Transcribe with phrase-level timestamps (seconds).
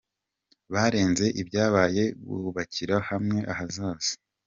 [0.73, 4.13] Barenze ibyabaye bubakira hamwe ahazaza